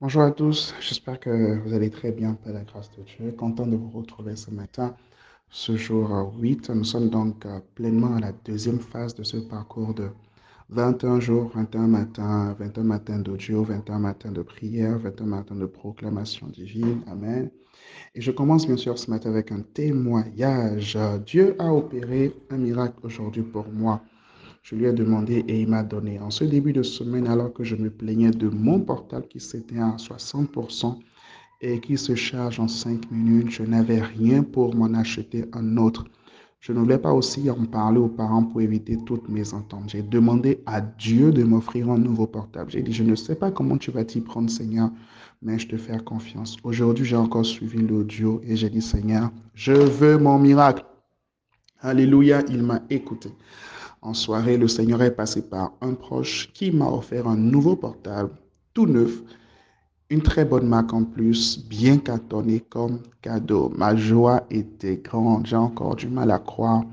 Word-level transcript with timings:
Bonjour 0.00 0.22
à 0.22 0.30
tous, 0.30 0.76
j'espère 0.78 1.18
que 1.18 1.58
vous 1.58 1.74
allez 1.74 1.90
très 1.90 2.12
bien 2.12 2.34
par 2.34 2.52
la 2.52 2.62
grâce 2.62 2.88
de 2.96 3.02
Dieu. 3.02 3.32
Content 3.32 3.66
de 3.66 3.74
vous 3.74 3.90
retrouver 3.90 4.36
ce 4.36 4.52
matin, 4.52 4.94
ce 5.50 5.76
jour 5.76 6.32
8. 6.38 6.70
Nous 6.70 6.84
sommes 6.84 7.10
donc 7.10 7.44
euh, 7.44 7.58
pleinement 7.74 8.14
à 8.14 8.20
la 8.20 8.30
deuxième 8.44 8.78
phase 8.78 9.16
de 9.16 9.24
ce 9.24 9.38
parcours 9.38 9.94
de 9.94 10.10
21 10.68 11.18
jours, 11.18 11.50
21 11.52 11.88
matins, 11.88 12.54
21 12.60 12.84
matins 12.84 13.18
d'audio, 13.18 13.64
21 13.64 13.98
matins 13.98 14.30
de 14.30 14.42
prière, 14.42 15.00
21 15.00 15.26
matins 15.26 15.56
de 15.56 15.66
proclamation 15.66 16.46
divine. 16.46 17.02
Amen. 17.08 17.50
Et 18.14 18.20
je 18.20 18.30
commence 18.30 18.68
bien 18.68 18.76
sûr 18.76 18.96
ce 19.00 19.10
matin 19.10 19.30
avec 19.30 19.50
un 19.50 19.62
témoignage. 19.62 20.96
Dieu 21.26 21.56
a 21.58 21.74
opéré 21.74 22.32
un 22.50 22.58
miracle 22.58 23.00
aujourd'hui 23.02 23.42
pour 23.42 23.66
moi. 23.72 24.00
Je 24.68 24.74
lui 24.74 24.84
ai 24.84 24.92
demandé 24.92 25.46
et 25.48 25.62
il 25.62 25.68
m'a 25.68 25.82
donné. 25.82 26.20
En 26.20 26.28
ce 26.28 26.44
début 26.44 26.74
de 26.74 26.82
semaine, 26.82 27.26
alors 27.26 27.54
que 27.54 27.64
je 27.64 27.74
me 27.74 27.88
plaignais 27.88 28.32
de 28.32 28.50
mon 28.50 28.80
portable 28.80 29.26
qui 29.26 29.40
s'éteint 29.40 29.92
à 29.92 29.96
60% 29.96 30.98
et 31.62 31.80
qui 31.80 31.96
se 31.96 32.14
charge 32.14 32.60
en 32.60 32.68
5 32.68 33.10
minutes, 33.10 33.48
je 33.48 33.62
n'avais 33.62 34.02
rien 34.02 34.42
pour 34.42 34.74
m'en 34.74 34.92
acheter 34.92 35.46
un 35.54 35.78
autre. 35.78 36.04
Je 36.60 36.74
ne 36.74 36.80
voulais 36.80 36.98
pas 36.98 37.14
aussi 37.14 37.48
en 37.48 37.64
parler 37.64 37.98
aux 37.98 38.10
parents 38.10 38.44
pour 38.44 38.60
éviter 38.60 38.98
toutes 39.06 39.30
mes 39.30 39.54
ententes. 39.54 39.88
J'ai 39.88 40.02
demandé 40.02 40.62
à 40.66 40.82
Dieu 40.82 41.32
de 41.32 41.44
m'offrir 41.44 41.88
un 41.88 41.96
nouveau 41.96 42.26
portable. 42.26 42.70
J'ai 42.70 42.82
dit, 42.82 42.92
je 42.92 43.04
ne 43.04 43.14
sais 43.14 43.36
pas 43.36 43.50
comment 43.50 43.78
tu 43.78 43.90
vas 43.90 44.04
t'y 44.04 44.20
prendre, 44.20 44.50
Seigneur, 44.50 44.90
mais 45.40 45.58
je 45.58 45.66
te 45.66 45.78
fais 45.78 45.96
confiance. 45.96 46.58
Aujourd'hui, 46.62 47.06
j'ai 47.06 47.16
encore 47.16 47.46
suivi 47.46 47.78
l'audio 47.78 48.42
et 48.44 48.54
j'ai 48.54 48.68
dit, 48.68 48.82
Seigneur, 48.82 49.30
je 49.54 49.72
veux 49.72 50.18
mon 50.18 50.38
miracle. 50.38 50.84
Alléluia, 51.80 52.42
il 52.50 52.62
m'a 52.62 52.82
écouté. 52.90 53.30
En 54.00 54.14
soirée, 54.14 54.56
le 54.56 54.68
Seigneur 54.68 55.02
est 55.02 55.14
passé 55.14 55.42
par 55.42 55.72
un 55.80 55.94
proche 55.94 56.52
qui 56.52 56.70
m'a 56.70 56.88
offert 56.88 57.26
un 57.26 57.36
nouveau 57.36 57.74
portable, 57.74 58.30
tout 58.72 58.86
neuf, 58.86 59.22
une 60.08 60.22
très 60.22 60.44
bonne 60.44 60.68
marque 60.68 60.92
en 60.94 61.04
plus, 61.04 61.66
bien 61.66 61.98
cartonné 61.98 62.60
comme 62.60 63.00
cadeau. 63.22 63.70
Ma 63.76 63.96
joie 63.96 64.44
était 64.50 64.98
grande. 64.98 65.46
J'ai 65.46 65.56
encore 65.56 65.96
du 65.96 66.08
mal 66.08 66.30
à 66.30 66.38
croire 66.38 66.84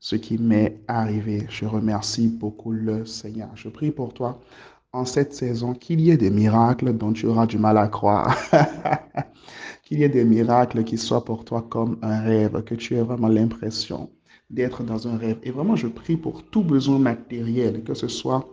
ce 0.00 0.16
qui 0.16 0.38
m'est 0.38 0.80
arrivé. 0.88 1.46
Je 1.50 1.66
remercie 1.66 2.26
beaucoup 2.26 2.72
le 2.72 3.04
Seigneur. 3.04 3.50
Je 3.54 3.68
prie 3.68 3.90
pour 3.90 4.14
toi 4.14 4.40
en 4.92 5.04
cette 5.04 5.34
saison 5.34 5.74
qu'il 5.74 6.00
y 6.00 6.10
ait 6.10 6.16
des 6.16 6.30
miracles 6.30 6.96
dont 6.96 7.12
tu 7.12 7.26
auras 7.26 7.46
du 7.46 7.58
mal 7.58 7.76
à 7.76 7.88
croire. 7.88 8.34
qu'il 9.84 10.00
y 10.00 10.04
ait 10.04 10.08
des 10.08 10.24
miracles 10.24 10.84
qui 10.84 10.96
soient 10.96 11.24
pour 11.24 11.44
toi 11.44 11.62
comme 11.68 11.98
un 12.02 12.22
rêve, 12.22 12.62
que 12.64 12.74
tu 12.74 12.96
aies 12.96 13.02
vraiment 13.02 13.28
l'impression 13.28 14.10
d'être 14.50 14.82
dans 14.82 15.08
un 15.08 15.16
rêve. 15.16 15.38
Et 15.42 15.50
vraiment, 15.50 15.76
je 15.76 15.88
prie 15.88 16.16
pour 16.16 16.44
tout 16.44 16.62
besoin 16.62 16.98
matériel, 16.98 17.82
que 17.84 17.94
ce 17.94 18.08
soit 18.08 18.48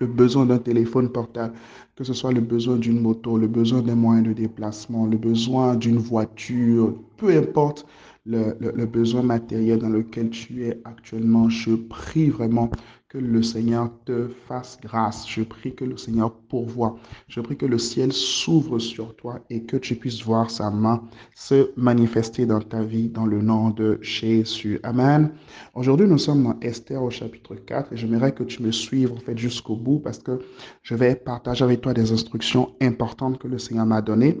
le 0.00 0.06
besoin 0.06 0.46
d'un 0.46 0.58
téléphone 0.58 1.10
portable, 1.10 1.54
que 1.96 2.04
ce 2.04 2.12
soit 2.12 2.32
le 2.32 2.40
besoin 2.40 2.76
d'une 2.76 3.00
moto, 3.00 3.38
le 3.38 3.46
besoin 3.46 3.82
d'un 3.82 3.94
moyen 3.94 4.22
de 4.22 4.32
déplacement, 4.32 5.06
le 5.06 5.16
besoin 5.16 5.76
d'une 5.76 5.98
voiture, 5.98 6.94
peu 7.16 7.36
importe 7.36 7.86
le, 8.26 8.56
le, 8.58 8.86
besoin 8.86 9.22
matériel 9.22 9.78
dans 9.78 9.90
lequel 9.90 10.30
tu 10.30 10.64
es 10.64 10.80
actuellement, 10.84 11.48
je 11.50 11.74
prie 11.74 12.30
vraiment 12.30 12.70
que 13.14 13.18
le 13.20 13.44
Seigneur 13.44 13.90
te 14.04 14.26
fasse 14.48 14.76
grâce. 14.82 15.28
Je 15.28 15.42
prie 15.42 15.72
que 15.72 15.84
le 15.84 15.96
Seigneur 15.96 16.32
pourvoie. 16.32 16.98
Je 17.28 17.40
prie 17.40 17.56
que 17.56 17.64
le 17.64 17.78
ciel 17.78 18.12
s'ouvre 18.12 18.80
sur 18.80 19.14
toi 19.14 19.38
et 19.50 19.62
que 19.62 19.76
tu 19.76 19.94
puisses 19.94 20.24
voir 20.24 20.50
sa 20.50 20.68
main 20.68 21.00
se 21.32 21.70
manifester 21.76 22.44
dans 22.44 22.60
ta 22.60 22.82
vie 22.82 23.08
dans 23.08 23.24
le 23.24 23.40
nom 23.40 23.70
de 23.70 24.00
Jésus. 24.02 24.80
Amen. 24.82 25.30
Aujourd'hui, 25.74 26.08
nous 26.08 26.18
sommes 26.18 26.42
dans 26.42 26.58
Esther 26.60 27.00
au 27.00 27.10
chapitre 27.10 27.54
4 27.54 27.92
et 27.92 27.96
j'aimerais 27.96 28.32
que 28.32 28.42
tu 28.42 28.64
me 28.64 28.72
suives 28.72 29.12
en 29.12 29.20
fait 29.20 29.38
jusqu'au 29.38 29.76
bout 29.76 30.00
parce 30.00 30.18
que 30.18 30.40
je 30.82 30.96
vais 30.96 31.14
partager 31.14 31.62
avec 31.62 31.82
toi 31.82 31.94
des 31.94 32.10
instructions 32.10 32.74
importantes 32.80 33.38
que 33.38 33.46
le 33.46 33.58
Seigneur 33.58 33.86
m'a 33.86 34.02
données. 34.02 34.40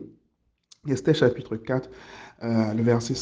Esther 0.88 1.14
chapitre 1.14 1.56
4, 1.56 1.88
euh, 2.42 2.74
le 2.74 2.82
verset 2.82 3.14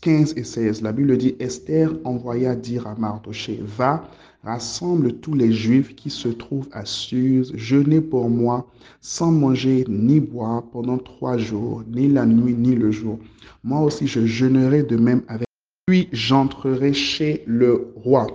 15 0.00 0.34
et 0.36 0.44
16. 0.44 0.82
La 0.82 0.92
Bible 0.92 1.16
dit, 1.16 1.34
Esther 1.40 1.90
envoya 2.04 2.54
dire 2.54 2.86
à 2.86 2.94
Mardoché, 2.94 3.58
va, 3.62 4.08
rassemble 4.42 5.14
tous 5.20 5.34
les 5.34 5.52
Juifs 5.52 5.94
qui 5.94 6.10
se 6.10 6.28
trouvent 6.28 6.68
à 6.72 6.84
Suse, 6.84 7.52
jeûnez 7.54 8.00
pour 8.00 8.30
moi, 8.30 8.66
sans 9.00 9.30
manger 9.30 9.84
ni 9.88 10.20
boire 10.20 10.62
pendant 10.70 10.98
trois 10.98 11.36
jours, 11.36 11.82
ni 11.88 12.08
la 12.08 12.26
nuit 12.26 12.54
ni 12.54 12.74
le 12.74 12.90
jour. 12.90 13.18
Moi 13.64 13.80
aussi 13.80 14.06
je 14.06 14.26
jeûnerai 14.26 14.82
de 14.82 14.96
même 14.96 15.22
avec. 15.28 15.46
Puis 15.86 16.08
j'entrerai 16.12 16.92
chez 16.92 17.42
le 17.46 17.92
roi. 17.96 18.26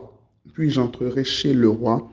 Puis 0.54 0.70
j'entrerai 0.70 1.24
chez 1.24 1.54
le 1.54 1.70
roi, 1.70 2.12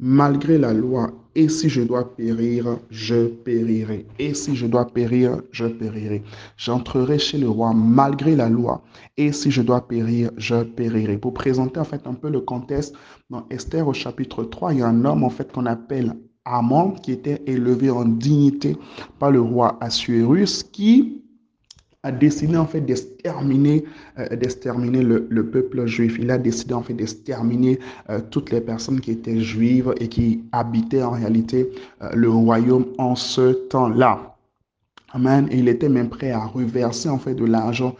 malgré 0.00 0.58
la 0.58 0.72
loi 0.72 1.12
et 1.36 1.48
si 1.48 1.68
je 1.68 1.82
dois 1.82 2.16
périr, 2.16 2.78
je 2.90 3.26
périrai. 3.28 4.06
Et 4.18 4.34
si 4.34 4.56
je 4.56 4.66
dois 4.66 4.86
périr, 4.86 5.40
je 5.52 5.66
périrai. 5.66 6.24
J'entrerai 6.56 7.18
chez 7.20 7.38
le 7.38 7.48
roi 7.48 7.72
malgré 7.72 8.34
la 8.34 8.48
loi. 8.48 8.82
Et 9.16 9.30
si 9.30 9.50
je 9.50 9.62
dois 9.62 9.86
périr, 9.86 10.32
je 10.36 10.64
périrai. 10.64 11.18
Pour 11.18 11.34
présenter 11.34 11.78
en 11.78 11.84
fait 11.84 12.04
un 12.06 12.14
peu 12.14 12.30
le 12.30 12.40
contexte, 12.40 12.96
dans 13.28 13.46
Esther 13.50 13.86
au 13.86 13.92
chapitre 13.92 14.42
3, 14.42 14.72
il 14.74 14.80
y 14.80 14.82
a 14.82 14.88
un 14.88 15.04
homme 15.04 15.22
en 15.22 15.30
fait 15.30 15.52
qu'on 15.52 15.66
appelle 15.66 16.16
Amon 16.44 16.92
qui 16.92 17.12
était 17.12 17.42
élevé 17.46 17.90
en 17.90 18.04
dignité 18.04 18.76
par 19.20 19.30
le 19.30 19.40
roi 19.40 19.78
Assuérus 19.80 20.64
qui 20.64 21.19
a 22.02 22.12
décidé 22.12 22.56
en 22.56 22.66
fait 22.66 22.80
d'exterminer 22.80 23.84
euh, 24.18 24.34
d'exterminer 24.34 25.02
le, 25.02 25.26
le, 25.28 25.50
peuple 25.50 25.86
juif. 25.86 26.16
Il 26.18 26.30
a 26.30 26.38
décidé 26.38 26.72
en 26.72 26.82
fait 26.82 26.94
d'exterminer 26.94 27.78
euh, 28.08 28.20
toutes 28.30 28.50
les 28.50 28.60
personnes 28.60 29.00
qui 29.00 29.10
étaient 29.10 29.40
juives 29.40 29.92
et 30.00 30.08
qui 30.08 30.42
habitaient 30.52 31.02
en 31.02 31.10
réalité 31.10 31.70
euh, 32.02 32.10
le 32.14 32.30
royaume 32.30 32.86
en 32.96 33.14
ce 33.16 33.52
temps-là. 33.68 34.29
Amen. 35.12 35.48
Et 35.50 35.58
il 35.58 35.68
était 35.68 35.88
même 35.88 36.08
prêt 36.08 36.30
à 36.30 36.46
reverser 36.46 37.08
en 37.08 37.18
fait 37.18 37.34
de 37.34 37.44
l'argent 37.44 37.96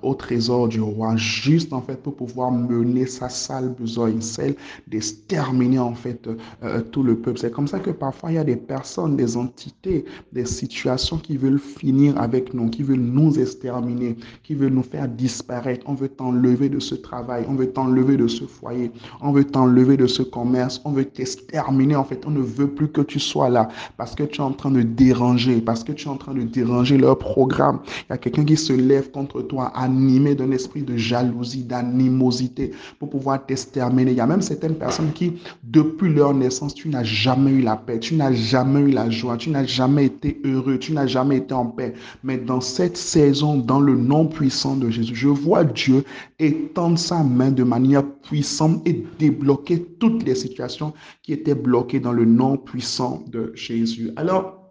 au 0.00 0.14
trésor 0.14 0.68
du 0.68 0.80
roi, 0.80 1.14
juste 1.16 1.72
en 1.74 1.82
fait 1.82 2.02
pour 2.02 2.16
pouvoir 2.16 2.50
mener 2.50 3.06
sa 3.06 3.28
sale 3.28 3.74
besogne, 3.78 4.22
celle 4.22 4.54
d'exterminer 4.86 5.78
en 5.78 5.94
fait 5.94 6.26
euh, 6.62 6.80
tout 6.80 7.02
le 7.02 7.16
peuple. 7.16 7.38
C'est 7.38 7.50
comme 7.50 7.68
ça 7.68 7.80
que 7.80 7.90
parfois 7.90 8.32
il 8.32 8.36
y 8.36 8.38
a 8.38 8.44
des 8.44 8.56
personnes, 8.56 9.14
des 9.14 9.36
entités, 9.36 10.06
des 10.32 10.46
situations 10.46 11.18
qui 11.18 11.36
veulent 11.36 11.58
finir 11.58 12.18
avec 12.18 12.54
nous, 12.54 12.70
qui 12.70 12.82
veulent 12.82 12.98
nous 12.98 13.38
exterminer, 13.38 14.16
qui 14.42 14.54
veulent 14.54 14.72
nous 14.72 14.82
faire 14.82 15.06
disparaître. 15.06 15.84
On 15.86 15.94
veut 15.94 16.08
t'enlever 16.08 16.70
de 16.70 16.78
ce 16.78 16.94
travail, 16.94 17.44
on 17.46 17.54
veut 17.54 17.70
t'enlever 17.70 18.16
de 18.16 18.26
ce 18.26 18.44
foyer, 18.44 18.90
on 19.20 19.32
veut 19.32 19.44
t'enlever 19.44 19.98
de 19.98 20.06
ce 20.06 20.22
commerce, 20.22 20.80
on 20.86 20.92
veut 20.92 21.04
t'exterminer 21.04 21.96
en 21.96 22.04
fait. 22.04 22.24
On 22.26 22.30
ne 22.30 22.40
veut 22.40 22.68
plus 22.68 22.88
que 22.88 23.02
tu 23.02 23.20
sois 23.20 23.50
là 23.50 23.68
parce 23.98 24.14
que 24.14 24.22
tu 24.22 24.40
es 24.40 24.44
en 24.44 24.52
train 24.52 24.70
de 24.70 24.82
déranger, 24.82 25.60
parce 25.60 25.84
que 25.84 25.92
tu 25.92 26.06
es 26.06 26.10
en 26.10 26.16
train 26.16 26.32
de 26.32 26.53
déranger 26.54 26.96
leur 26.96 27.18
programme. 27.18 27.80
Il 28.08 28.10
y 28.10 28.12
a 28.12 28.18
quelqu'un 28.18 28.44
qui 28.44 28.56
se 28.56 28.72
lève 28.72 29.10
contre 29.10 29.42
toi, 29.42 29.72
animé 29.74 30.34
d'un 30.34 30.50
esprit 30.52 30.82
de 30.82 30.96
jalousie, 30.96 31.64
d'animosité, 31.64 32.70
pour 32.98 33.10
pouvoir 33.10 33.44
t'exterminer. 33.44 34.12
Il 34.12 34.16
y 34.16 34.20
a 34.20 34.26
même 34.26 34.42
certaines 34.42 34.76
personnes 34.76 35.12
qui, 35.12 35.34
depuis 35.64 36.12
leur 36.12 36.32
naissance, 36.34 36.74
tu 36.74 36.88
n'as 36.88 37.04
jamais 37.04 37.50
eu 37.50 37.62
la 37.62 37.76
paix, 37.76 37.98
tu 37.98 38.14
n'as 38.14 38.32
jamais 38.32 38.80
eu 38.80 38.90
la 38.90 39.10
joie, 39.10 39.36
tu 39.36 39.50
n'as 39.50 39.64
jamais 39.64 40.06
été 40.06 40.40
heureux, 40.44 40.78
tu 40.78 40.92
n'as 40.92 41.06
jamais 41.06 41.38
été 41.38 41.52
en 41.54 41.66
paix. 41.66 41.94
Mais 42.22 42.38
dans 42.38 42.60
cette 42.60 42.96
saison, 42.96 43.56
dans 43.56 43.80
le 43.80 43.96
nom 43.96 44.26
puissant 44.26 44.76
de 44.76 44.90
Jésus, 44.90 45.14
je 45.14 45.28
vois 45.28 45.64
Dieu 45.64 46.04
étendre 46.38 46.98
sa 46.98 47.22
main 47.22 47.50
de 47.50 47.64
manière 47.64 48.04
puissante 48.22 48.86
et 48.86 49.04
débloquer 49.18 49.84
toutes 49.98 50.24
les 50.24 50.34
situations 50.34 50.92
qui 51.22 51.32
étaient 51.32 51.54
bloquées 51.54 52.00
dans 52.00 52.12
le 52.12 52.24
nom 52.24 52.56
puissant 52.56 53.24
de 53.30 53.52
Jésus. 53.54 54.10
Alors, 54.16 54.63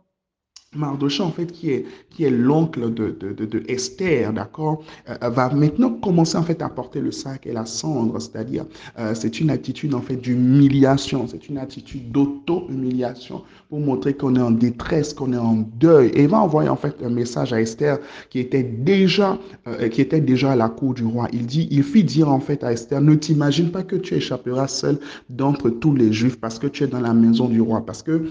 Mardoché, 0.76 1.24
en 1.24 1.32
fait, 1.32 1.52
qui 1.52 1.72
est, 1.72 1.86
qui 2.10 2.24
est 2.24 2.30
l'oncle 2.30 2.94
de, 2.94 3.16
de, 3.20 3.46
de, 3.46 3.64
Esther, 3.68 4.34
d'accord, 4.34 4.84
euh, 5.10 5.30
va 5.30 5.50
maintenant 5.50 5.92
commencer, 5.92 6.38
en 6.38 6.44
fait, 6.44 6.62
à 6.62 6.70
porter 6.70 7.02
le 7.02 7.12
sac 7.12 7.46
et 7.46 7.54
la 7.54 7.66
cendre, 7.66 8.20
c'est-à-dire, 8.20 8.66
euh, 9.00 9.14
c'est 9.16 9.40
une 9.40 9.50
attitude, 9.50 9.94
en 9.94 10.02
fait, 10.02 10.16
d'humiliation, 10.16 11.28
c'est 11.28 11.50
une 11.50 11.58
attitude 11.58 12.12
d'auto-humiliation 12.12 13.44
pour 13.70 13.80
montrer 13.80 14.14
qu'on 14.14 14.36
est 14.36 14.42
en 14.42 14.52
détresse, 14.52 15.14
qu'on 15.14 15.34
est 15.34 15.38
en 15.38 15.66
deuil. 15.80 16.10
Et 16.10 16.24
il 16.24 16.28
va 16.28 16.40
envoyer, 16.40 16.70
en 16.70 16.76
fait, 16.76 16.96
un 17.04 17.10
message 17.10 17.54
à 17.54 17.62
Esther 17.62 18.00
qui 18.30 18.40
était 18.40 18.64
déjà, 18.64 19.38
euh, 19.68 19.90
qui 19.90 20.02
était 20.02 20.22
déjà 20.22 20.52
à 20.52 20.56
la 20.56 20.70
cour 20.70 20.94
du 20.94 21.06
roi. 21.06 21.28
Il 21.34 21.46
dit, 21.46 21.68
il 21.72 21.84
fit 21.84 22.04
dire, 22.04 22.30
en 22.30 22.40
fait, 22.40 22.64
à 22.64 22.72
Esther, 22.72 23.02
ne 23.02 23.16
t'imagine 23.16 23.72
pas 23.72 23.84
que 23.84 23.96
tu 23.96 24.16
échapperas 24.16 24.68
seul 24.68 25.00
d'entre 25.30 25.70
tous 25.70 25.94
les 25.96 26.12
Juifs 26.14 26.40
parce 26.40 26.60
que 26.60 26.68
tu 26.68 26.84
es 26.84 26.88
dans 26.88 27.00
la 27.00 27.14
maison 27.14 27.48
du 27.48 27.62
roi, 27.62 27.86
parce 27.86 28.04
que 28.04 28.24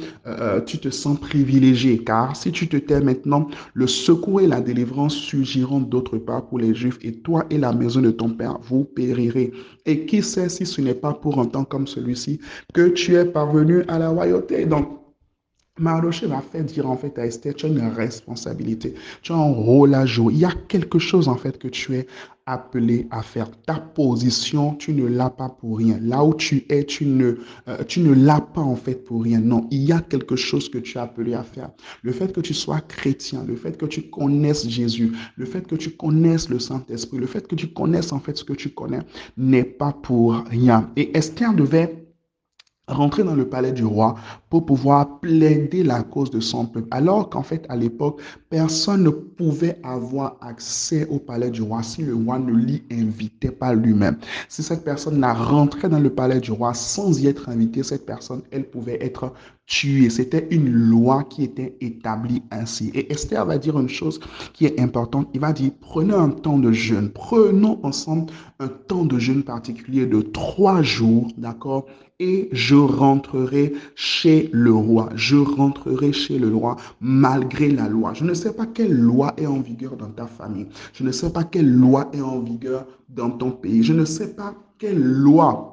tu 0.66 0.78
te 0.78 0.90
sens 0.90 1.18
privilégié, 1.18 1.98
car 1.98 2.31
si 2.34 2.52
tu 2.52 2.68
te 2.68 2.76
tais 2.76 3.00
maintenant, 3.00 3.48
le 3.74 3.86
secours 3.86 4.40
et 4.40 4.46
la 4.46 4.60
délivrance 4.60 5.14
surgiront 5.14 5.80
d'autre 5.80 6.18
part 6.18 6.46
pour 6.46 6.58
les 6.58 6.74
Juifs, 6.74 6.98
et 7.02 7.12
toi 7.12 7.44
et 7.50 7.58
la 7.58 7.72
maison 7.72 8.00
de 8.00 8.10
ton 8.10 8.30
Père, 8.30 8.58
vous 8.62 8.84
périrez. 8.84 9.52
Et 9.86 10.06
qui 10.06 10.22
sait 10.22 10.48
si 10.48 10.66
ce 10.66 10.80
n'est 10.80 10.94
pas 10.94 11.12
pour 11.12 11.40
un 11.40 11.46
temps 11.46 11.64
comme 11.64 11.86
celui-ci 11.86 12.40
que 12.72 12.88
tu 12.88 13.16
es 13.16 13.24
parvenu 13.24 13.82
à 13.88 13.98
la 13.98 14.10
royauté? 14.10 14.64
Donc, 14.66 14.98
Mardoché 15.78 16.26
va 16.26 16.42
faire 16.42 16.64
dire 16.64 16.88
en 16.88 16.98
fait 16.98 17.18
à 17.18 17.24
Esther, 17.24 17.54
tu 17.54 17.64
as 17.64 17.68
une 17.70 17.80
responsabilité, 17.80 18.94
tu 19.22 19.32
as 19.32 19.36
un 19.36 19.52
rôle 19.52 19.94
à 19.94 20.04
jouer. 20.04 20.34
Il 20.34 20.40
y 20.40 20.44
a 20.44 20.52
quelque 20.68 20.98
chose 20.98 21.28
en 21.28 21.36
fait 21.36 21.58
que 21.58 21.68
tu 21.68 21.94
es 21.94 22.06
appelé 22.46 23.06
à 23.10 23.22
faire. 23.22 23.50
Ta 23.66 23.74
position, 23.74 24.74
tu 24.74 24.92
ne 24.92 25.06
l'as 25.06 25.30
pas 25.30 25.48
pour 25.48 25.78
rien. 25.78 25.98
Là 26.00 26.24
où 26.24 26.34
tu 26.34 26.64
es, 26.68 26.84
tu 26.84 27.06
ne, 27.06 27.38
euh, 27.68 28.14
l'as 28.14 28.40
pas 28.40 28.60
en 28.60 28.76
fait 28.76 29.04
pour 29.04 29.22
rien. 29.22 29.40
Non, 29.40 29.66
il 29.70 29.82
y 29.84 29.92
a 29.92 30.00
quelque 30.00 30.36
chose 30.36 30.68
que 30.68 30.78
tu 30.78 30.98
es 30.98 31.00
appelé 31.00 31.34
à 31.34 31.42
faire. 31.42 31.70
Le 32.02 32.12
fait 32.12 32.32
que 32.32 32.40
tu 32.40 32.54
sois 32.54 32.80
chrétien, 32.80 33.44
le 33.46 33.56
fait 33.56 33.76
que 33.76 33.86
tu 33.86 34.02
connaisses 34.02 34.68
Jésus, 34.68 35.12
le 35.36 35.46
fait 35.46 35.66
que 35.66 35.76
tu 35.76 35.90
connaisses 35.90 36.48
le 36.48 36.58
Saint-Esprit, 36.58 37.18
le 37.18 37.26
fait 37.26 37.46
que 37.46 37.54
tu 37.54 37.68
connaisses 37.68 38.12
en 38.12 38.20
fait 38.20 38.36
ce 38.36 38.44
que 38.44 38.54
tu 38.54 38.70
connais 38.70 39.00
n'est 39.36 39.64
pas 39.64 39.92
pour 39.92 40.34
rien. 40.50 40.90
Et 40.96 41.16
Esther 41.16 41.54
devait 41.54 42.02
rentrer 42.88 43.22
dans 43.22 43.34
le 43.34 43.48
palais 43.48 43.72
du 43.72 43.84
roi 43.84 44.16
pour 44.52 44.66
pouvoir 44.66 45.18
plaider 45.20 45.82
la 45.82 46.02
cause 46.02 46.30
de 46.30 46.38
son 46.38 46.66
peuple. 46.66 46.86
Alors 46.90 47.30
qu'en 47.30 47.42
fait, 47.42 47.64
à 47.70 47.76
l'époque, 47.76 48.20
personne 48.50 49.02
ne 49.02 49.08
pouvait 49.08 49.78
avoir 49.82 50.36
accès 50.42 51.06
au 51.08 51.18
palais 51.18 51.50
du 51.50 51.62
roi 51.62 51.82
si 51.82 52.02
le 52.02 52.14
roi 52.14 52.38
ne 52.38 52.52
l'y 52.52 52.82
invitait 52.92 53.50
pas 53.50 53.72
lui-même. 53.72 54.18
Si 54.50 54.62
cette 54.62 54.84
personne 54.84 55.18
n'a 55.20 55.32
rentré 55.32 55.88
dans 55.88 56.00
le 56.00 56.10
palais 56.10 56.38
du 56.38 56.52
roi 56.52 56.74
sans 56.74 57.18
y 57.18 57.28
être 57.28 57.48
invitée, 57.48 57.82
cette 57.82 58.04
personne, 58.04 58.42
elle 58.50 58.68
pouvait 58.68 59.02
être 59.02 59.32
tuée. 59.64 60.10
C'était 60.10 60.46
une 60.50 60.70
loi 60.70 61.24
qui 61.24 61.44
était 61.44 61.74
établie 61.80 62.42
ainsi. 62.50 62.90
Et 62.94 63.10
Esther 63.10 63.46
va 63.46 63.56
dire 63.56 63.78
une 63.78 63.88
chose 63.88 64.20
qui 64.52 64.66
est 64.66 64.78
importante. 64.78 65.28
Il 65.32 65.40
va 65.40 65.54
dire, 65.54 65.70
prenez 65.80 66.12
un 66.12 66.28
temps 66.28 66.58
de 66.58 66.72
jeûne. 66.72 67.08
Prenons 67.08 67.80
ensemble 67.82 68.30
un 68.60 68.68
temps 68.68 69.06
de 69.06 69.18
jeûne 69.18 69.44
particulier 69.44 70.04
de 70.04 70.20
trois 70.20 70.82
jours, 70.82 71.28
d'accord? 71.38 71.86
Et 72.18 72.50
je 72.52 72.76
rentrerai 72.76 73.72
chez 73.94 74.41
le 74.52 74.72
roi. 74.72 75.08
Je 75.14 75.36
rentrerai 75.36 76.12
chez 76.12 76.38
le 76.38 76.54
roi 76.54 76.76
malgré 77.00 77.70
la 77.70 77.88
loi. 77.88 78.12
Je 78.14 78.24
ne 78.24 78.34
sais 78.34 78.52
pas 78.52 78.66
quelle 78.66 78.96
loi 78.96 79.34
est 79.36 79.46
en 79.46 79.60
vigueur 79.60 79.96
dans 79.96 80.10
ta 80.10 80.26
famille. 80.26 80.66
Je 80.92 81.04
ne 81.04 81.12
sais 81.12 81.30
pas 81.30 81.44
quelle 81.44 81.72
loi 81.72 82.10
est 82.12 82.20
en 82.20 82.40
vigueur 82.40 82.86
dans 83.08 83.30
ton 83.30 83.50
pays. 83.50 83.82
Je 83.82 83.92
ne 83.92 84.04
sais 84.04 84.34
pas 84.34 84.54
quelle 84.78 85.02
loi 85.02 85.71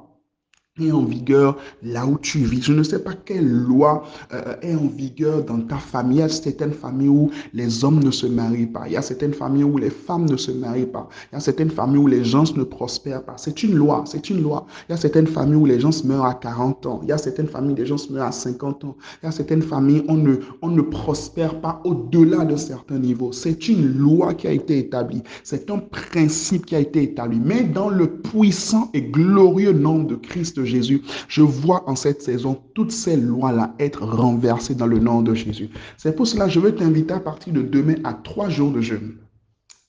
est 0.78 0.92
en 0.92 1.02
vigueur 1.02 1.56
là 1.82 2.06
où 2.06 2.16
tu 2.18 2.38
vis. 2.38 2.62
Je 2.62 2.72
ne 2.72 2.82
sais 2.82 3.00
pas 3.00 3.12
quelle 3.12 3.50
loi 3.50 4.04
euh, 4.32 4.54
est 4.62 4.74
en 4.74 4.86
vigueur 4.86 5.42
dans 5.42 5.60
ta 5.60 5.76
famille. 5.76 6.18
Il 6.18 6.20
y 6.20 6.22
a 6.22 6.28
certaines 6.28 6.72
familles 6.72 7.08
où 7.08 7.30
les 7.52 7.84
hommes 7.84 8.00
ne 8.02 8.10
se 8.10 8.26
marient 8.26 8.66
pas. 8.66 8.84
Il 8.86 8.92
y 8.92 8.96
a 8.96 9.02
certaines 9.02 9.34
familles 9.34 9.64
où 9.64 9.78
les 9.78 9.90
femmes 9.90 10.26
ne 10.26 10.36
se 10.36 10.52
marient 10.52 10.86
pas. 10.86 11.08
Il 11.32 11.34
y 11.34 11.38
a 11.38 11.40
certaines 11.40 11.70
familles 11.70 11.98
où 11.98 12.06
les 12.06 12.24
gens 12.24 12.44
ne 12.56 12.62
prospèrent 12.62 13.24
pas. 13.24 13.34
C'est 13.36 13.62
une 13.62 13.74
loi, 13.74 14.04
c'est 14.06 14.30
une 14.30 14.42
loi. 14.42 14.66
Il 14.88 14.92
y 14.92 14.94
a 14.94 14.96
certaines 14.96 15.26
familles 15.26 15.56
où 15.56 15.66
les 15.66 15.80
gens 15.80 15.92
se 15.92 16.06
meurent 16.06 16.24
à 16.24 16.34
40 16.34 16.86
ans. 16.86 17.00
Il 17.02 17.08
y 17.08 17.12
a 17.12 17.18
certaines 17.18 17.48
familles 17.48 17.72
où 17.72 17.76
les 17.76 17.86
gens 17.86 17.98
se 17.98 18.12
meurent 18.12 18.26
à 18.26 18.32
50 18.32 18.84
ans. 18.84 18.96
Il 19.22 19.26
y 19.26 19.28
a 19.28 19.32
certaines 19.32 19.62
familles 19.62 20.04
où 20.06 20.12
on 20.12 20.16
ne, 20.16 20.36
on 20.62 20.68
ne 20.68 20.82
prospère 20.82 21.60
pas 21.60 21.80
au-delà 21.84 22.44
de 22.44 22.56
certains 22.56 22.98
niveaux. 22.98 23.32
C'est 23.32 23.68
une 23.68 23.98
loi 23.98 24.34
qui 24.34 24.46
a 24.46 24.52
été 24.52 24.78
établie. 24.78 25.22
C'est 25.42 25.70
un 25.70 25.78
principe 25.78 26.66
qui 26.66 26.76
a 26.76 26.80
été 26.80 27.02
établi. 27.02 27.40
Mais 27.44 27.64
dans 27.64 27.88
le 27.88 28.08
puissant 28.08 28.88
et 28.94 29.02
glorieux 29.02 29.72
nom 29.72 30.04
de 30.04 30.14
Christ 30.14 30.59
Jésus, 30.64 31.02
je 31.28 31.42
vois 31.42 31.88
en 31.88 31.96
cette 31.96 32.22
saison 32.22 32.60
toutes 32.74 32.92
ces 32.92 33.16
lois-là 33.16 33.74
être 33.78 34.02
renversées 34.04 34.74
dans 34.74 34.86
le 34.86 34.98
nom 34.98 35.22
de 35.22 35.34
Jésus. 35.34 35.70
C'est 35.96 36.14
pour 36.14 36.26
cela 36.26 36.46
que 36.46 36.52
je 36.52 36.60
veux 36.60 36.74
t'inviter 36.74 37.14
à 37.14 37.20
partir 37.20 37.52
de 37.52 37.62
demain 37.62 37.96
à 38.04 38.14
trois 38.14 38.48
jours 38.48 38.72
de 38.72 38.80
jeûne. 38.80 39.16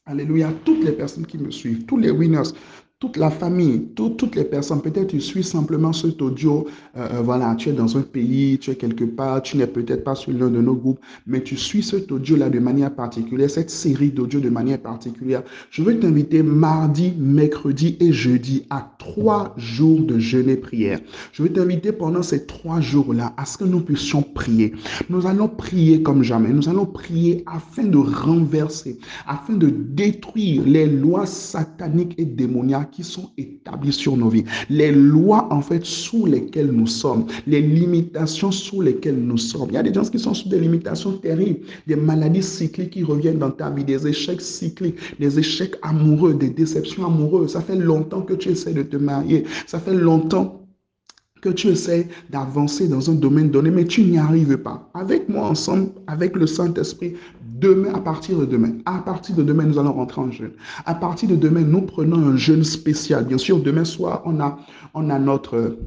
Alléluia. 0.05 0.51
Toutes 0.65 0.83
les 0.83 0.91
personnes 0.91 1.25
qui 1.25 1.37
me 1.37 1.51
suivent, 1.51 1.85
tous 1.85 1.97
les 1.97 2.11
winners, 2.11 2.49
toute 3.01 3.17
la 3.17 3.31
famille, 3.31 3.87
toutes 3.95 4.35
les 4.35 4.43
personnes. 4.43 4.79
Peut-être 4.79 5.07
tu 5.07 5.19
suis 5.19 5.43
simplement 5.43 5.91
cet 5.91 6.21
audio. 6.21 6.67
Euh, 6.95 7.07
euh, 7.13 7.21
voilà, 7.23 7.55
tu 7.55 7.69
es 7.69 7.73
dans 7.73 7.97
un 7.97 8.01
pays, 8.01 8.59
tu 8.59 8.69
es 8.69 8.75
quelque 8.75 9.05
part, 9.05 9.41
tu 9.41 9.57
n'es 9.57 9.65
peut-être 9.65 10.03
pas 10.03 10.13
sur 10.13 10.31
l'un 10.31 10.51
de 10.51 10.61
nos 10.61 10.75
groupes, 10.75 10.99
mais 11.25 11.41
tu 11.41 11.57
suis 11.57 11.81
cet 11.81 12.11
audio-là 12.11 12.51
de 12.51 12.59
manière 12.59 12.93
particulière, 12.93 13.49
cette 13.49 13.71
série 13.71 14.11
d'audio 14.11 14.39
de 14.39 14.49
manière 14.49 14.79
particulière. 14.79 15.41
Je 15.71 15.81
veux 15.81 15.99
t'inviter 15.99 16.43
mardi, 16.43 17.11
mercredi 17.17 17.97
et 17.99 18.13
jeudi 18.13 18.67
à 18.69 18.93
trois 18.99 19.55
jours 19.57 20.01
de 20.01 20.19
jeûne 20.19 20.49
et 20.49 20.57
prière. 20.57 20.99
Je 21.31 21.41
veux 21.41 21.51
t'inviter 21.51 21.91
pendant 21.91 22.21
ces 22.21 22.45
trois 22.45 22.81
jours-là 22.81 23.33
à 23.35 23.45
ce 23.45 23.57
que 23.57 23.63
nous 23.63 23.81
puissions 23.81 24.21
prier. 24.21 24.73
Nous 25.09 25.25
allons 25.25 25.47
prier 25.47 26.03
comme 26.03 26.21
jamais. 26.21 26.49
Nous 26.49 26.69
allons 26.69 26.85
prier 26.85 27.43
afin 27.47 27.83
de 27.83 27.97
renverser, 27.97 28.99
afin 29.25 29.53
de 29.53 29.71
détruire 29.71 30.61
les 30.67 30.85
lois 30.85 31.25
sataniques 31.25 32.13
et 32.19 32.25
démoniaques 32.25 32.90
qui 32.91 33.03
sont 33.03 33.29
établies 33.37 33.93
sur 33.93 34.17
nos 34.17 34.29
vies, 34.29 34.43
les 34.69 34.91
lois 34.91 35.47
en 35.51 35.61
fait 35.61 35.85
sous 35.85 36.25
lesquelles 36.25 36.71
nous 36.71 36.87
sommes, 36.87 37.25
les 37.47 37.61
limitations 37.61 38.51
sous 38.51 38.81
lesquelles 38.81 39.19
nous 39.19 39.37
sommes. 39.37 39.69
Il 39.69 39.73
y 39.73 39.77
a 39.77 39.83
des 39.83 39.93
gens 39.93 40.03
qui 40.03 40.19
sont 40.19 40.33
sous 40.33 40.49
des 40.49 40.59
limitations 40.59 41.13
terribles, 41.13 41.59
des 41.87 41.95
maladies 41.95 42.43
cycliques 42.43 42.91
qui 42.91 43.03
reviennent 43.03 43.39
dans 43.39 43.51
ta 43.51 43.69
vie, 43.69 43.83
des 43.83 44.07
échecs 44.07 44.41
cycliques, 44.41 44.97
des 45.19 45.39
échecs 45.39 45.75
amoureux, 45.81 46.33
des 46.33 46.49
déceptions 46.49 47.05
amoureuses. 47.05 47.51
Ça 47.53 47.61
fait 47.61 47.75
longtemps 47.75 48.21
que 48.21 48.33
tu 48.33 48.49
essaies 48.49 48.73
de 48.73 48.83
te 48.83 48.97
marier, 48.97 49.45
ça 49.67 49.79
fait 49.79 49.93
longtemps 49.93 50.60
que 51.41 51.49
tu 51.49 51.67
essaies 51.67 52.07
d'avancer 52.29 52.87
dans 52.87 53.09
un 53.09 53.15
domaine 53.15 53.49
donné, 53.49 53.71
mais 53.71 53.85
tu 53.85 54.03
n'y 54.03 54.17
arrives 54.17 54.57
pas. 54.57 54.89
Avec 54.93 55.27
moi 55.27 55.47
ensemble, 55.47 55.89
avec 56.07 56.35
le 56.35 56.47
Saint-Esprit, 56.47 57.15
demain, 57.59 57.93
à 57.93 57.99
partir 57.99 58.37
de 58.37 58.45
demain, 58.45 58.73
à 58.85 58.99
partir 58.99 59.35
de 59.35 59.43
demain, 59.43 59.63
nous 59.63 59.79
allons 59.79 59.93
rentrer 59.93 60.21
en 60.21 60.31
jeûne. 60.31 60.51
À 60.85 60.95
partir 60.95 61.29
de 61.29 61.35
demain, 61.35 61.61
nous 61.61 61.81
prenons 61.81 62.17
un 62.17 62.37
jeûne 62.37 62.63
spécial. 62.63 63.25
Bien 63.25 63.37
sûr, 63.37 63.59
demain 63.61 63.85
soir, 63.85 64.21
on 64.25 64.39
a, 64.39 64.59
on 64.93 65.09
a 65.09 65.19
notre, 65.19 65.77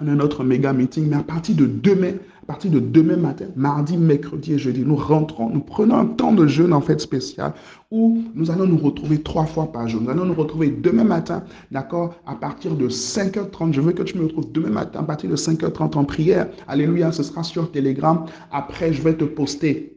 on 0.00 0.08
a 0.08 0.14
notre 0.14 0.44
méga 0.44 0.72
meeting, 0.72 1.08
mais 1.08 1.16
à 1.16 1.22
partir 1.22 1.56
de 1.56 1.66
demain, 1.66 2.14
à 2.42 2.46
partir 2.46 2.72
de 2.72 2.80
demain 2.80 3.16
matin, 3.16 3.46
mardi, 3.54 3.96
mercredi 3.96 4.54
et 4.54 4.58
jeudi, 4.58 4.82
nous 4.84 4.96
rentrons, 4.96 5.48
nous 5.48 5.60
prenons 5.60 5.94
un 5.96 6.06
temps 6.06 6.32
de 6.32 6.48
jeûne 6.48 6.72
en 6.72 6.80
fait 6.80 7.00
spécial 7.00 7.54
où 7.92 8.24
nous 8.34 8.50
allons 8.50 8.66
nous 8.66 8.78
retrouver 8.78 9.22
trois 9.22 9.46
fois 9.46 9.70
par 9.70 9.86
jour. 9.86 10.02
Nous 10.02 10.10
allons 10.10 10.24
nous 10.24 10.34
retrouver 10.34 10.70
demain 10.70 11.04
matin, 11.04 11.44
d'accord, 11.70 12.16
à 12.26 12.34
partir 12.34 12.74
de 12.74 12.88
5h30. 12.88 13.72
Je 13.72 13.80
veux 13.80 13.92
que 13.92 14.02
tu 14.02 14.18
me 14.18 14.24
retrouves 14.24 14.50
demain 14.50 14.70
matin 14.70 15.00
à 15.00 15.02
partir 15.04 15.30
de 15.30 15.36
5h30 15.36 15.96
en 15.96 16.04
prière. 16.04 16.48
Alléluia, 16.66 17.12
ce 17.12 17.22
sera 17.22 17.44
sur 17.44 17.70
Telegram. 17.70 18.24
Après, 18.50 18.92
je 18.92 19.02
vais 19.02 19.14
te 19.14 19.24
poster 19.24 19.91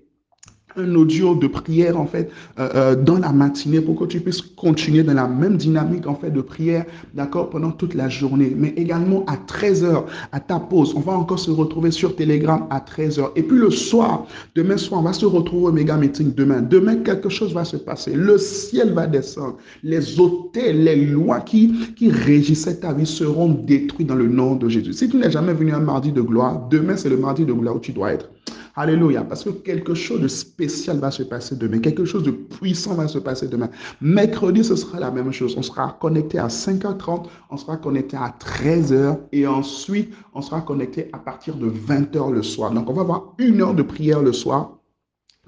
un 0.78 0.96
audio 0.96 1.36
de 1.36 1.48
prière 1.48 2.00
en 2.00 2.06
fait 2.06 2.32
euh, 2.60 2.70
euh, 2.76 2.96
dans 2.96 3.18
la 3.18 3.32
matinée 3.32 3.82
pour 3.82 3.96
que 3.96 4.06
tu 4.06 4.20
puisses 4.20 4.42
continuer 4.42 5.04
dans 5.04 5.14
la 5.14 5.28
même 5.28 5.58
dynamique 5.58 6.08
en 6.08 6.16
fait 6.16 6.32
de 6.32 6.42
prière, 6.42 6.86
d'accord, 7.14 7.50
pendant 7.50 7.72
toute 7.72 7.94
la 7.94 8.10
journée. 8.10 8.54
Mais 8.56 8.74
également 8.78 9.24
à 9.26 9.36
13h, 9.36 10.04
à 10.32 10.40
ta 10.40 10.60
pause, 10.60 10.94
on 10.96 11.00
va 11.00 11.14
encore 11.14 11.40
se 11.40 11.52
retrouver 11.52 11.92
sur 11.92 12.16
Telegram 12.16 12.68
à 12.70 12.80
13h. 12.80 13.32
Et 13.36 13.44
puis 13.44 13.58
le 13.58 13.72
soir, 13.72 14.28
demain 14.56 14.78
soir, 14.78 15.02
on 15.02 15.04
va 15.04 15.14
se 15.14 15.26
retrouver 15.26 15.68
au 15.68 15.72
méga 15.72 15.98
meeting 15.98 16.34
demain. 16.34 16.62
Demain, 16.62 16.98
quelque 16.98 17.30
chose 17.30 17.54
va 17.54 17.66
se 17.66 17.78
passer. 17.78 18.14
Le 18.14 18.38
ciel 18.38 18.94
va 18.94 19.08
descendre. 19.08 19.58
Les 19.84 20.20
hôtels, 20.20 20.84
les 20.84 21.06
lois 21.06 21.42
qui, 21.42 21.74
qui 21.96 22.10
régissaient 22.10 22.80
ta 22.80 22.94
vie 22.94 23.06
seront 23.06 23.50
détruits 23.50 24.06
dans 24.06 24.16
le 24.16 24.28
nom 24.28 24.56
de 24.56 24.70
Jésus. 24.70 24.94
Si 24.94 25.10
tu 25.10 25.18
n'es 25.18 25.32
jamais 25.32 25.54
venu 25.54 25.72
un 25.72 25.80
mardi 25.80 26.12
de 26.12 26.22
gloire, 26.22 26.68
demain 26.70 26.98
c'est 26.98 27.10
le 27.10 27.18
mardi 27.18 27.46
de 27.46 27.54
gloire 27.54 27.76
où 27.76 27.80
tu 27.80 27.92
dois 27.92 28.14
être. 28.14 28.30
Alléluia. 28.76 29.24
Parce 29.24 29.44
que 29.44 29.50
quelque 29.50 29.94
chose 29.94 30.22
de 30.22 30.28
spécial 30.28 31.00
va 31.00 31.12
se 31.12 31.24
passer 31.24 31.56
demain. 31.56 31.80
Quelque 31.80 32.06
chose 32.06 32.24
de 32.24 32.32
puissant 32.32 32.96
va 32.96 33.08
se 33.08 33.20
passer 33.20 33.48
demain. 33.48 33.70
Mercredi, 34.02 34.64
ce 34.64 34.76
sera 34.76 35.00
la 35.00 35.12
même 35.12 35.32
chose. 35.32 35.56
On 35.58 35.62
sera 35.62 35.98
connecté 36.00 36.40
à 36.40 36.48
5h30, 36.48 37.26
on 37.50 37.58
sera 37.58 37.78
connecté 37.78 38.18
à 38.18 38.36
13h 38.38 39.18
et 39.32 39.48
ensuite, 39.48 40.14
on 40.34 40.42
sera 40.42 40.62
connecté 40.62 41.10
à 41.14 41.20
partir 41.20 41.56
de 41.56 41.70
20h 41.70 42.32
le 42.32 42.44
soir. 42.44 42.72
Donc, 42.72 42.90
on 42.90 42.94
va 42.94 43.02
avoir 43.02 43.34
une 43.38 43.62
heure 43.62 43.74
de 43.74 43.84
prière 43.84 44.22
le 44.22 44.34
soir 44.34 44.76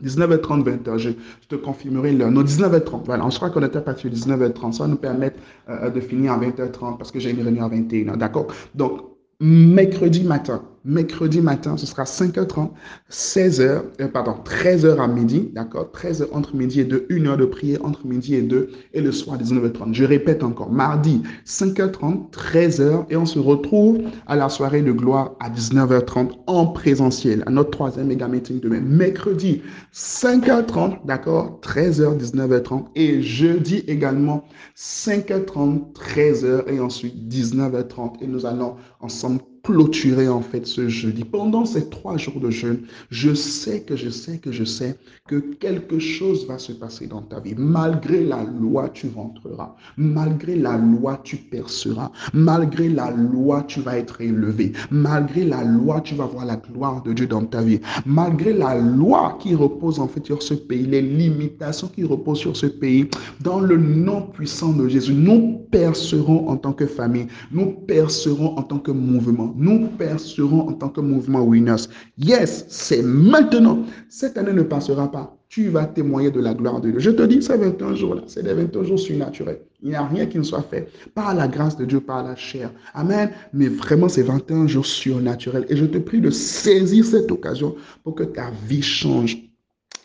19h30, 0.04 0.64
20h, 0.64 0.98
je, 0.98 1.10
te 1.50 1.56
confirmerai 1.56 2.14
l'heure. 2.14 2.32
Non, 2.32 2.44
19h30. 2.44 3.04
Voilà, 3.06 3.26
on 3.26 3.32
sera 3.32 3.50
connecté 3.50 3.80
à 3.80 3.82
partir 3.82 4.12
de 4.12 4.16
19h30. 4.16 4.74
Ça 4.74 4.84
va 4.84 4.90
nous 4.90 4.98
permettre 4.98 5.40
euh, 5.70 5.90
de 5.90 6.00
finir 6.00 6.34
à 6.34 6.40
20h30 6.40 6.98
parce 6.98 7.12
que 7.12 7.20
j'ai 7.20 7.32
une 7.32 7.42
réunion 7.42 7.66
à 7.66 7.70
21h. 7.70 8.16
D'accord? 8.18 8.48
Donc, 8.76 9.02
mercredi 9.40 10.24
matin, 10.24 10.62
mercredi 10.88 11.42
matin, 11.42 11.76
ce 11.76 11.86
sera 11.86 12.04
5h30, 12.04 12.70
16h, 13.12 13.82
euh, 14.00 14.08
pardon, 14.08 14.36
13h 14.46 15.00
à 15.00 15.08
midi, 15.08 15.50
d'accord 15.54 15.92
13h 15.94 16.28
entre 16.32 16.56
midi 16.56 16.80
et 16.80 16.86
2, 16.86 17.06
une 17.10 17.28
heure 17.28 17.38
de 17.38 17.46
prière 17.46 17.84
entre 17.84 18.08
midi 18.08 18.36
et 18.36 18.42
2, 18.42 18.70
et 18.94 19.02
le 19.02 19.12
soir 19.12 19.38
19h30. 19.38 19.94
Je 19.94 20.06
répète 20.06 20.44
encore, 20.44 20.72
mardi, 20.72 21.22
5h30, 21.46 22.32
13h, 22.32 23.06
et 23.10 23.18
on 23.18 23.26
se 23.26 23.38
retrouve 23.38 24.00
à 24.28 24.38
la 24.38 24.48
soirée 24.48 24.82
de 24.82 24.94
gloire 24.94 25.34
à 25.42 25.50
19h30 25.50 26.32
en 26.48 26.68
présentiel, 26.68 27.44
à 27.46 27.52
notre 27.52 27.72
troisième 27.72 28.08
méga 28.08 28.30
meeting 28.30 28.62
demain. 28.62 28.80
Mercredi, 28.80 29.62
5h30, 29.94 31.06
d'accord 31.06 31.60
13h, 31.62 32.18
19h30, 32.18 32.86
et 32.96 33.22
jeudi 33.22 33.84
également, 33.88 34.46
5h30, 34.78 35.94
13h, 35.94 36.64
et 36.68 36.80
ensuite 36.80 37.28
19h30, 37.28 38.22
et 38.22 38.28
nous 38.28 38.46
allons 38.46 38.76
ensemble 39.02 39.42
clôturer 39.68 40.30
en 40.30 40.40
fait 40.40 40.66
ce 40.66 40.88
jeudi. 40.88 41.26
Pendant 41.26 41.66
ces 41.66 41.90
trois 41.90 42.16
jours 42.16 42.40
de 42.40 42.50
jeûne, 42.50 42.80
je 43.10 43.34
sais 43.34 43.82
que 43.82 43.98
je 43.98 44.10
sais 44.10 44.38
que 44.38 44.50
je 44.50 44.64
sais 44.64 44.98
que 45.28 45.36
quelque 45.36 46.00
chose 46.00 46.48
va 46.48 46.58
se 46.58 46.72
passer 46.72 47.06
dans 47.06 47.22
ta 47.22 47.42
vie. 47.42 47.54
Malgré 47.58 48.24
la 48.24 48.46
loi, 48.46 48.88
tu 48.88 49.10
rentreras. 49.14 49.76
Malgré 49.98 50.56
la 50.56 50.78
loi, 50.78 51.20
tu 51.26 51.36
perceras. 51.36 52.14
Malgré 52.34 52.88
la 52.88 53.12
loi, 53.12 53.66
tu 53.68 53.82
vas 53.82 53.98
être 53.98 54.22
élevé. 54.22 54.72
Malgré 54.90 55.44
la 55.44 55.66
loi, 55.66 56.00
tu 56.00 56.16
vas 56.16 56.28
voir 56.28 56.46
la 56.46 56.56
gloire 56.56 57.04
de 57.04 57.12
Dieu 57.12 57.28
dans 57.28 57.44
ta 57.44 57.62
vie. 57.62 57.82
Malgré 58.06 58.54
la 58.54 58.80
loi 58.80 59.38
qui 59.42 59.54
repose 59.54 60.00
en 60.00 60.08
fait 60.08 60.26
sur 60.26 60.42
ce 60.42 60.54
pays, 60.54 60.86
les 60.86 61.02
limitations 61.02 61.90
qui 61.90 62.06
reposent 62.06 62.40
sur 62.40 62.56
ce 62.56 62.68
pays, 62.68 63.10
dans 63.42 63.60
le 63.60 63.76
nom 63.76 64.22
puissant 64.22 64.72
de 64.72 64.88
Jésus, 64.88 65.14
nous 65.14 65.60
percerons 65.72 66.48
en 66.48 66.56
tant 66.56 66.72
que 66.72 66.86
famille. 66.86 67.28
Nous 67.52 67.74
percerons 67.86 68.58
en 68.58 68.64
tant 68.64 68.80
que 68.80 68.92
mouvement 68.92 69.54
nous 69.58 69.88
percerons 69.88 70.70
en 70.70 70.74
tant 70.74 70.90
que 70.90 71.02
mouvement 71.02 71.42
Winners. 71.42 71.88
Yes, 72.18 72.66
c'est 72.70 73.02
maintenant. 73.02 73.84
Cette 74.10 74.38
année 74.38 74.54
ne 74.54 74.64
passera 74.64 75.12
pas. 75.12 75.36
Tu 75.50 75.70
vas 75.70 75.86
témoigner 75.86 76.30
de 76.30 76.40
la 76.42 76.54
gloire 76.54 76.82
de 76.82 76.92
Dieu. 76.92 77.00
Je 77.00 77.12
te 77.12 77.24
dis, 77.24 77.42
ces 77.42 77.58
21 77.58 77.96
jours-là, 77.96 78.22
c'est 78.28 78.44
des 78.44 78.54
21 78.54 78.84
jours 78.84 79.00
surnaturels. 79.00 79.62
Il 79.82 79.90
n'y 79.90 79.96
a 79.96 80.06
rien 80.06 80.26
qui 80.26 80.38
ne 80.38 80.44
soit 80.44 80.62
fait 80.64 80.90
par 81.16 81.34
la 81.34 81.48
grâce 81.48 81.78
de 81.78 81.86
Dieu, 81.86 82.02
par 82.02 82.24
la 82.24 82.36
chair. 82.36 82.72
Amen. 82.94 83.32
Mais 83.54 83.68
vraiment, 83.68 84.10
c'est 84.10 84.24
21 84.24 84.68
jours 84.68 84.86
surnaturels. 84.86 85.66
Et 85.70 85.78
je 85.78 85.86
te 85.86 85.98
prie 85.98 86.20
de 86.20 86.30
saisir 86.30 87.06
cette 87.06 87.32
occasion 87.32 87.76
pour 88.04 88.16
que 88.16 88.24
ta 88.24 88.52
vie 88.68 88.82
change 88.82 89.38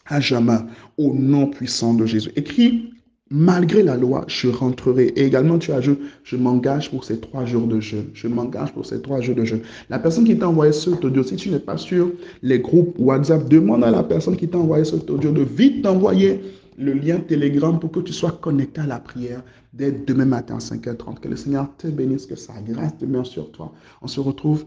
à 0.07 0.21
jamais 0.21 0.59
au 0.97 1.13
nom 1.15 1.49
puissant 1.49 1.95
de 1.95 2.07
Jésus. 2.07 2.31
Écris 2.37 2.92
Malgré 3.35 3.83
la 3.83 3.97
loi, 3.97 4.27
je 4.29 4.47
rentrerai. 4.49 5.07
Et 5.17 5.25
également, 5.25 5.59
tu 5.59 5.73
as 5.73 5.81
je, 5.81 5.93
je 6.23 6.37
m'engage 6.37 6.91
pour 6.91 7.03
ces 7.03 7.19
trois 7.19 7.47
jours 7.47 7.67
de 7.67 7.81
jeûne. 7.81 8.11
Je 8.12 8.29
m'engage 8.29 8.73
pour 8.75 8.85
ces 8.85 9.01
trois 9.01 9.23
jours 9.23 9.35
de 9.35 9.45
jeûne. 9.47 9.62
La 9.89 9.99
personne 9.99 10.25
qui 10.25 10.37
t'a 10.37 10.51
envoyé 10.51 10.71
ce 10.71 10.91
audio, 10.91 11.23
si 11.23 11.37
tu 11.37 11.49
n'es 11.49 11.59
pas 11.59 11.79
sûr, 11.79 12.12
les 12.43 12.59
groupes 12.59 12.95
WhatsApp, 12.99 13.49
demande 13.49 13.85
à 13.85 13.91
la 13.91 14.03
personne 14.03 14.37
qui 14.37 14.49
t'a 14.49 14.59
envoyé 14.59 14.85
ce 14.85 14.97
audio 14.97 15.33
de 15.33 15.41
vite 15.41 15.83
t'envoyer 15.83 16.43
le 16.77 16.93
lien 16.93 17.21
Telegram 17.21 17.81
pour 17.81 17.91
que 17.91 18.01
tu 18.01 18.12
sois 18.12 18.33
connecté 18.33 18.83
à 18.83 18.87
la 18.87 19.01
prière 19.01 19.43
dès 19.73 19.93
demain 19.93 20.27
matin 20.27 20.57
à 20.57 20.59
5h30. 20.59 21.21
Que 21.21 21.29
le 21.29 21.37
Seigneur 21.37 21.75
te 21.79 21.87
bénisse, 21.87 22.27
que 22.27 22.37
sa 22.37 22.61
grâce 22.61 22.99
demeure 22.99 23.27
sur 23.27 23.51
toi. 23.51 23.73
On 24.03 24.09
se 24.09 24.21
retrouve 24.21 24.67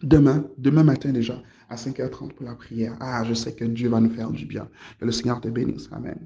demain, 0.00 0.44
demain 0.58 0.84
matin 0.84 1.10
déjà, 1.10 1.42
à 1.68 1.74
5h30 1.74 2.34
pour 2.34 2.46
la 2.46 2.54
prière. 2.54 2.96
Ah, 3.00 3.24
je 3.24 3.34
sais 3.34 3.52
que 3.52 3.64
Dieu 3.64 3.88
va 3.88 4.00
nous 4.00 4.10
faire 4.10 4.30
du 4.30 4.46
bien. 4.46 4.68
Que 5.00 5.06
le 5.06 5.10
Seigneur 5.10 5.40
te 5.40 5.48
bénisse. 5.48 5.88
Amen. 5.90 6.18